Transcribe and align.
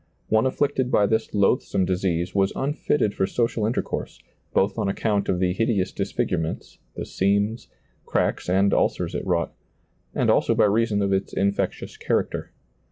One 0.29 0.47
afflicted 0.47 0.89
by 0.89 1.05
this 1.05 1.31
loathsome 1.31 1.85
disease 1.85 2.33
was 2.33 2.51
unfitted 2.55 3.13
for 3.13 3.27
social 3.27 3.67
inter 3.67 3.83
course, 3.83 4.17
both 4.51 4.79
on 4.79 4.89
account 4.89 5.29
of 5.29 5.39
the 5.39 5.53
hideous 5.53 5.91
disfigure 5.91 6.39
ments, 6.39 6.79
the 6.95 7.05
seams, 7.05 7.67
cracks, 8.07 8.49
and 8.49 8.73
ulcers 8.73 9.13
it 9.13 9.23
wrought, 9.27 9.53
and 10.15 10.31
also 10.31 10.55
by 10.55 10.65
reason 10.65 11.03
of 11.03 11.13
its 11.13 11.33
infectious 11.33 11.97
character. 11.97 12.51